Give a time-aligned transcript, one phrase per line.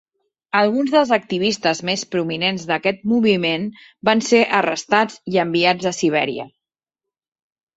[0.59, 3.67] Alguns dels activistes més prominents d'aquest moviment
[4.09, 6.49] van ser arrestats i enviats a Sibèria.